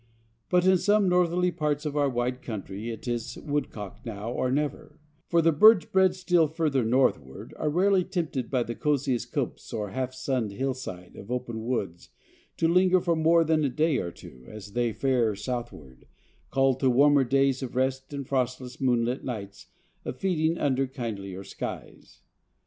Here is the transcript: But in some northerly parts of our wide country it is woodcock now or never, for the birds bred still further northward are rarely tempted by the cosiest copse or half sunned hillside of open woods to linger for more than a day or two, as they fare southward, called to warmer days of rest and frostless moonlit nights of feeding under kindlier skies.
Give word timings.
But 0.49 0.65
in 0.65 0.79
some 0.79 1.07
northerly 1.07 1.51
parts 1.51 1.85
of 1.85 1.95
our 1.95 2.09
wide 2.09 2.41
country 2.41 2.89
it 2.89 3.07
is 3.07 3.37
woodcock 3.37 3.99
now 4.03 4.31
or 4.31 4.49
never, 4.49 4.97
for 5.29 5.43
the 5.43 5.51
birds 5.51 5.85
bred 5.85 6.15
still 6.15 6.47
further 6.47 6.83
northward 6.83 7.53
are 7.55 7.69
rarely 7.69 8.03
tempted 8.03 8.49
by 8.49 8.63
the 8.63 8.73
cosiest 8.73 9.31
copse 9.31 9.71
or 9.71 9.91
half 9.91 10.15
sunned 10.15 10.53
hillside 10.53 11.15
of 11.15 11.29
open 11.31 11.63
woods 11.67 12.09
to 12.57 12.67
linger 12.67 12.99
for 12.99 13.15
more 13.15 13.43
than 13.43 13.63
a 13.63 13.69
day 13.69 13.97
or 13.97 14.09
two, 14.11 14.43
as 14.47 14.73
they 14.73 14.91
fare 14.91 15.35
southward, 15.35 16.07
called 16.49 16.79
to 16.79 16.89
warmer 16.89 17.23
days 17.23 17.61
of 17.61 17.75
rest 17.75 18.11
and 18.11 18.27
frostless 18.27 18.81
moonlit 18.81 19.23
nights 19.23 19.67
of 20.03 20.17
feeding 20.17 20.57
under 20.57 20.87
kindlier 20.87 21.43
skies. 21.43 22.21